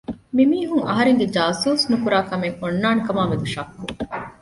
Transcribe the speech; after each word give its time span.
މި 0.35 0.43
މީހުން 0.51 0.85
އަހަރެންގެ 0.89 1.27
ޖާސޫސް 1.35 1.85
ނުކުރާ 1.91 2.19
ކަމެއް 2.29 2.57
އޮންނާނެ 2.61 3.01
ކަމާއި 3.07 3.29
މެދު 3.31 3.45
ޝައްއް 3.53 3.77